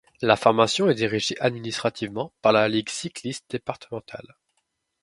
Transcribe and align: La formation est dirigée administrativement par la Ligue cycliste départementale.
La 0.23 0.35
formation 0.35 0.89
est 0.89 0.95
dirigée 0.95 1.39
administrativement 1.39 2.33
par 2.41 2.53
la 2.53 2.67
Ligue 2.67 2.89
cycliste 2.89 3.45
départementale. 3.51 4.35